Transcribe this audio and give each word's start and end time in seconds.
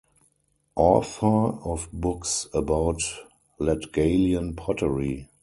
Author 0.77 1.59
of 1.63 1.87
books 1.93 2.47
about 2.55 3.01
Latgalian 3.59 4.55
pottery. 4.57 5.29